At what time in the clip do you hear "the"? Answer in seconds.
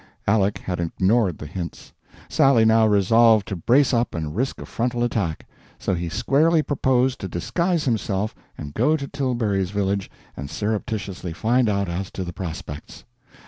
1.37-1.45, 12.23-12.33